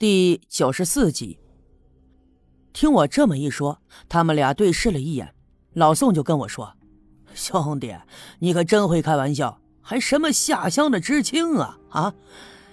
[0.00, 1.38] 第九十四集。
[2.72, 5.34] 听我这么一说，他们俩对视了一眼，
[5.74, 6.72] 老宋就跟我说
[7.36, 7.94] ：“兄弟，
[8.38, 12.14] 你可真会开玩笑，还什么下乡的知青啊啊！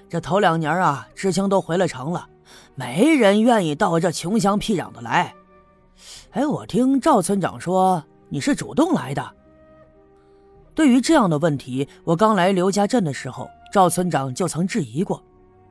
[0.08, 2.30] 这头两年啊，知青都回了城了，
[2.76, 5.36] 没人愿意到这穷乡僻壤的来。
[6.32, 9.36] 哎，我听赵村长说你是主动来的。
[10.74, 15.22] 对于这样的问题，我刚来刘家镇的时候，赵村长就曾质疑过。”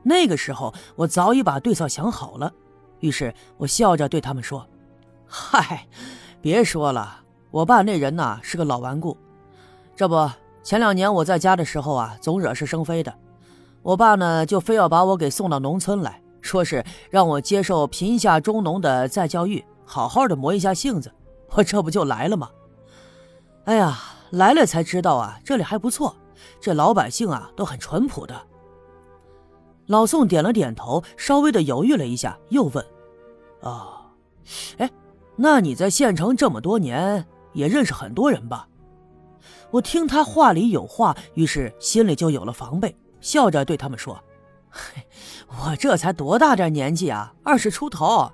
[0.03, 2.51] 那个时候，我早已把对策想好了，
[2.99, 4.65] 于是我笑着对他们说
[5.27, 5.85] ：“嗨，
[6.41, 9.17] 别说了，我爸那人呐是个老顽固。
[9.95, 10.29] 这不，
[10.63, 13.13] 前两年我在家的时候啊，总惹是生非的，
[13.81, 21.11] 我爸呢就非要把我给送到农村来，说是让我接受贫下中农的再教育，好好的磨一下性子。
[21.51, 22.49] 我这不就来了吗？
[23.65, 26.15] 哎呀，来了才知道啊，这里还不错，
[26.61, 28.35] 这老百姓啊都很淳朴的。”
[29.87, 32.85] 老宋点了点头，稍微的犹豫了一下，又问
[33.63, 34.11] ：“啊，
[34.77, 34.89] 哎，
[35.37, 38.67] 那你在县城这么多年，也认识很多人吧？”
[39.71, 44.21] 我听他话里有话，于是心里就有了防备，笑着对他们说
[44.69, 45.05] ：“嘿，
[45.47, 48.31] 我这才多大点年纪啊，二十出头，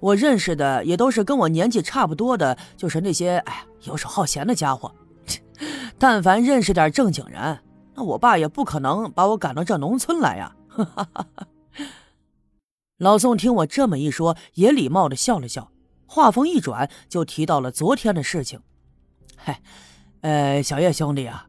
[0.00, 4.94] 我认识的也都是跟我年纪差不多的，就是那些哎游手好闲的家伙。
[5.98, 7.58] 但凡认识点正经人，
[7.94, 10.54] 那我爸也不可能把我赶到这农村来呀。”！
[10.84, 11.08] 哈
[12.98, 15.70] 老宋听我这么一说，也礼貌的笑了笑，
[16.06, 18.60] 话锋一转，就提到了昨天的事情。
[19.36, 19.60] 嗨，
[20.22, 21.46] 呃，小叶兄弟啊，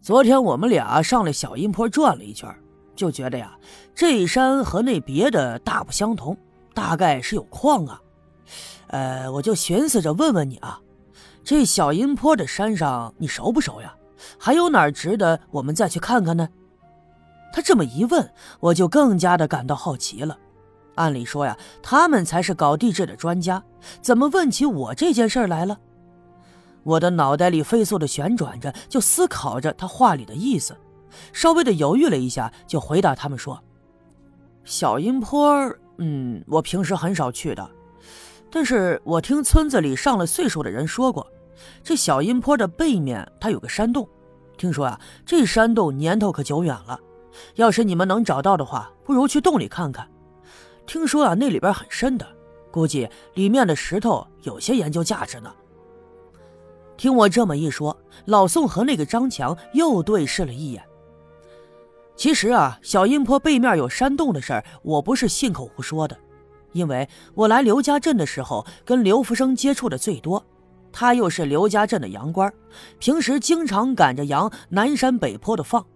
[0.00, 2.48] 昨天我们俩上了小阴坡转了一圈，
[2.94, 3.58] 就觉得呀，
[3.94, 6.36] 这山和那别的大不相同，
[6.72, 8.00] 大概是有矿啊。
[8.86, 10.80] 呃，我就寻思着问问你啊，
[11.44, 13.94] 这小阴坡的山上你熟不熟呀？
[14.38, 16.48] 还有哪儿值得我们再去看看呢？
[17.58, 20.38] 他这么一问，我就更加的感到好奇了。
[20.94, 23.60] 按理说呀，他们才是搞地质的专家，
[24.00, 25.76] 怎么问起我这件事来了？
[26.84, 30.76] 我的脑袋里飞速的旋转着，就思考着他话里的意思。
[31.32, 33.60] 稍微的犹豫了一下，就回答他们说
[34.62, 35.52] ：“小阴坡，
[35.96, 37.68] 嗯，我平时很少去的，
[38.52, 41.26] 但是我听村子里上了岁数的人说过，
[41.82, 44.08] 这小阴坡的背面它有个山洞，
[44.56, 47.00] 听说啊，这山洞年头可久远了。”
[47.54, 50.08] 要是你们能找到的话，不如去洞里看看。
[50.86, 52.26] 听说啊，那里边很深的，
[52.70, 55.52] 估计里面的石头有些研究价值呢。
[56.96, 60.82] 听我这么一说，老宋和那个张强又对视了一眼。
[62.16, 66.18] 其实啊，小阴坡背面有山洞的事儿，我不是信口胡说的，
[66.72, 70.44] 因为我来刘家镇的时候，跟刘福生接触的最多，
[70.90, 72.52] 他又是刘家镇的洋官，
[72.98, 75.86] 平时经常赶着羊南山北坡的放。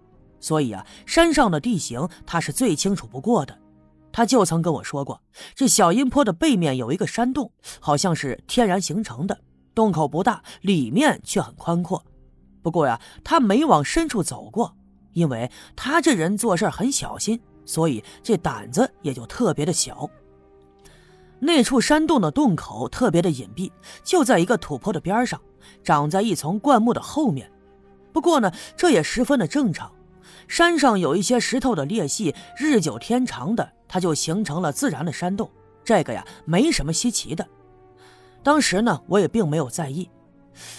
[0.43, 3.57] 所以啊，山上的地形他是最清楚不过的。
[4.11, 5.21] 他就曾跟我说过，
[5.55, 7.49] 这小阴坡的背面有一个山洞，
[7.79, 9.39] 好像是天然形成的，
[9.73, 12.03] 洞口不大，里面却很宽阔。
[12.61, 14.75] 不过呀，他没往深处走过，
[15.13, 20.09] 因为他这人做事很小心，所以这胆子也就特别的小。
[21.39, 23.71] 那处山洞的洞口特别的隐蔽，
[24.03, 25.39] 就在一个土坡的边上，
[25.85, 27.49] 长在一丛灌木的后面。
[28.11, 29.89] 不过呢，这也十分的正常。
[30.47, 35.49] 山上有一些石头的裂隙，日久天长的，它就形成了自然的山洞。
[35.83, 37.45] 这个呀，没什么稀奇的。
[38.41, 40.09] 当时呢，我也并没有在意。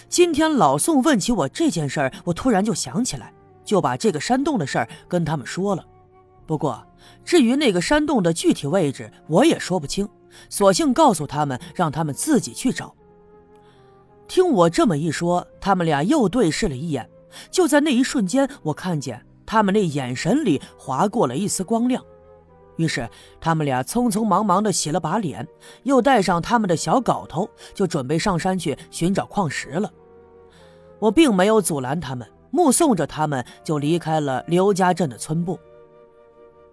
[0.08, 3.32] 今天老宋问起我这件事儿，我突然就想起来，
[3.64, 5.84] 就把这个山洞的事儿跟他们说了。
[6.46, 6.86] 不过，
[7.24, 10.08] 至于那个山洞的具体位置，我也说不清，
[10.48, 12.94] 索性告诉他们，让他们自己去找。
[14.28, 17.08] 听我这么一说，他们俩又对视了一眼。
[17.50, 19.24] 就在那一瞬间，我看见。
[19.46, 22.04] 他们那眼神里划过了一丝光亮，
[22.76, 23.08] 于是
[23.40, 25.46] 他们俩匆匆忙忙地洗了把脸，
[25.84, 29.90] 又带上他们的小镐头，就准备上山去寻找矿石了。
[30.98, 35.58] 我并没有阻拦他们，目送着他们就离开了刘家镇的村部。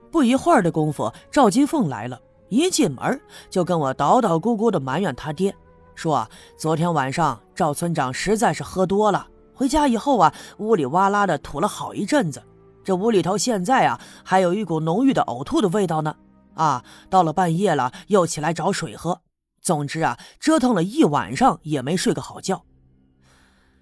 [0.10, 2.20] 不一会儿的功夫，赵金凤来了，
[2.50, 5.56] 一进门就跟我叨叨咕咕地埋怨他爹，
[5.96, 12.42] 说昨天晚上赵村长实在是喝多了，回家以后啊，呜里哇啦的吐了好一阵子。
[12.84, 16.16] 这屋里头现在啊，还有一股浓郁的呕吐的味道呢。
[16.54, 19.22] 啊，到了半夜了，又起来找水喝。
[19.62, 22.64] 总之啊，折腾了一晚上也没睡个好觉。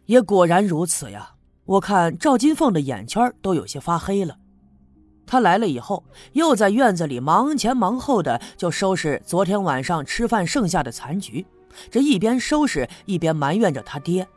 [0.05, 1.35] 也果然如此呀。
[1.65, 4.35] 我看赵金凤的眼圈都有些发黑了。
[5.27, 6.03] 他来了以后，
[6.33, 11.45] 又在院子里忙前忙后的就收拾昨天晚上吃饭剩下的残局。
[11.91, 14.27] 这一边收拾，一边埋怨着他爹。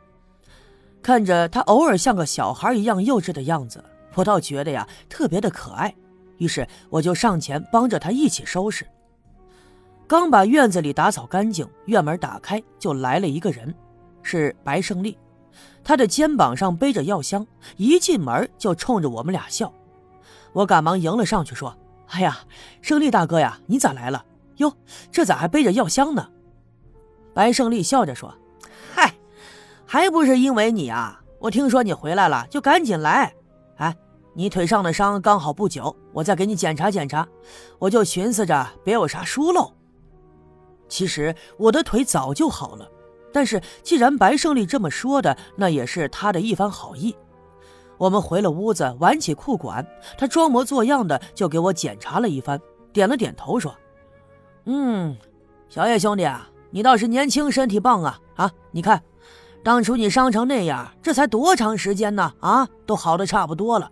[1.01, 3.83] 看着他偶尔像个小孩一样幼稚的样子。
[4.15, 5.93] 我倒觉得呀，特别的可爱，
[6.37, 8.85] 于是我就上前帮着他一起收拾。
[10.07, 13.73] 刚把院子里打扫干净，院门打开，就来了一个人，
[14.21, 15.17] 是白胜利。
[15.83, 17.45] 他的肩膀上背着药箱，
[17.77, 19.71] 一进门就冲着我们俩笑。
[20.51, 21.75] 我赶忙迎了上去，说
[22.09, 22.39] ：“哎呀，
[22.81, 24.23] 胜利大哥呀，你咋来了？
[24.57, 24.71] 哟，
[25.11, 26.29] 这咋还背着药箱呢？”
[27.33, 28.33] 白胜利笑着说
[28.93, 29.15] ：“嗨，
[29.85, 31.21] 还不是因为你啊！
[31.39, 33.33] 我听说你回来了，就赶紧来。
[34.33, 37.27] 你腿上的伤刚好不久，我再给你检查检查。
[37.79, 39.71] 我就寻思着别有啥疏漏。
[40.87, 42.89] 其实我的腿早就好了，
[43.31, 47.15] 但是既然白胜利这么说的，那也是他的一番好意。
[47.97, 49.85] 我们回了屋子，挽起裤管，
[50.17, 52.59] 他装模作样的就给我检查了一番，
[52.91, 53.73] 点了点头说
[54.65, 55.15] ：‘嗯，
[55.69, 58.19] 小叶兄弟啊。’”你倒是年轻，身体棒啊！
[58.35, 59.03] 啊，你看，
[59.63, 62.33] 当初你伤成那样，这才多长时间呢？
[62.39, 63.91] 啊，都好的差不多了。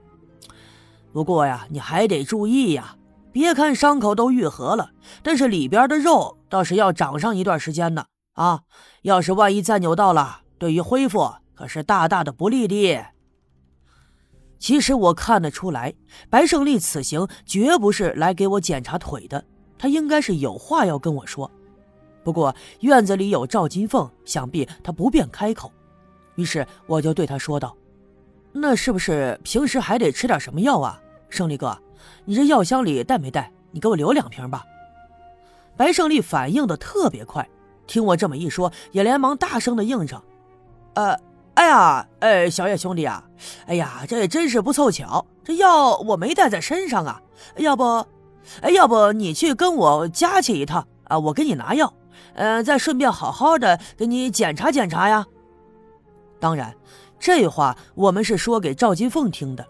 [1.14, 2.96] 不过呀，你还得注意呀。
[3.32, 4.92] 别看伤口都愈合了，
[5.24, 8.06] 但是里边的肉倒是要长上一段时间呢。
[8.34, 8.62] 啊，
[9.04, 13.06] 要是万一再扭到了，对于恢复可是大大的不利的。
[14.60, 15.94] 其实我看得出来，
[16.30, 19.44] 白胜利此行绝不是来给我检查腿的，
[19.78, 21.50] 他应该是有话要跟我说。
[22.24, 25.72] 不过院子里有赵金凤，想必他不便开口，
[26.36, 27.76] 于是我就对他说道
[28.54, 31.00] ：“那是不是平时还得吃点什么药啊？
[31.30, 31.78] 胜利哥，
[32.26, 33.52] 你这药箱里带没带？
[33.72, 34.66] 你给我留两瓶吧。”
[35.78, 37.48] 白胜利反应的特别快，
[37.88, 40.22] 听我这么一说，也连忙大声的应着
[40.96, 41.18] ：“呃，
[41.56, 43.24] 哎呀，呃，小叶兄弟啊，
[43.66, 47.22] 哎呀，这也真是不凑巧，这药我没带在身上啊，
[47.56, 48.06] 要不，
[48.62, 51.92] 哎，要不你去跟我家去一趟啊，我给你拿药。”
[52.34, 55.26] 呃，再顺便好好的给你检查检查呀。
[56.40, 56.74] 当然，
[57.22, 59.64] 这话我们是说给赵金凤听的。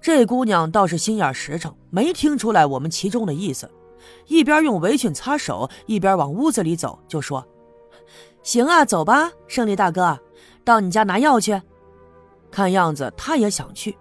[0.00, 3.70] 这姑娘倒是心眼实诚，没听出来我们其中的意思，
[4.26, 7.46] 一边用围裙擦手，一边往屋子里走，就说
[8.42, 10.18] ：“行啊，走吧，胜利大哥，
[10.64, 11.62] 到你家拿药去。”
[12.50, 13.96] 看样子他也想去，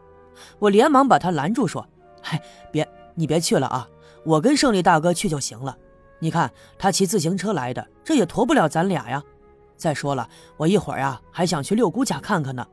[0.58, 1.88] 我连忙把他拦住，说
[2.20, 2.42] ：“嗨，
[2.72, 3.88] 别，你别去了啊，
[4.26, 5.78] 我跟胜利大哥去就行了。”
[6.18, 9.24] 你看他骑自行车来的，这也驮不了咱俩呀。
[9.78, 10.28] 再说了，
[10.58, 12.66] 我一会儿啊还想去六姑家看看呢。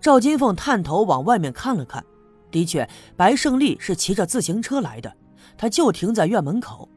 [0.00, 2.04] 赵金凤探头往外面看了看，
[2.50, 5.14] 的确，白胜利是骑着自行车来的，
[5.58, 6.88] 他就停在院门口。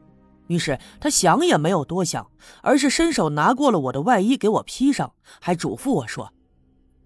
[0.46, 2.30] 于是他想也没有多想，
[2.62, 6.32] 而是伸手拿过了我的外衣给我披上，还嘱咐我说：“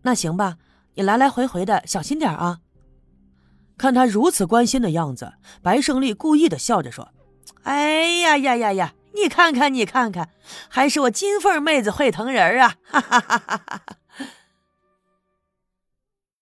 [0.02, 0.56] 那行吧，
[0.94, 2.60] 你来来回回的小心点啊。”
[3.78, 7.08] 看他如此关心的样子，白胜利故意的笑着说。
[7.62, 8.94] 哎呀呀呀呀！
[9.14, 10.30] 你看看，你看看，
[10.68, 12.74] 还是我金凤妹子会疼人啊！
[12.84, 13.97] 哈哈哈哈哈哈！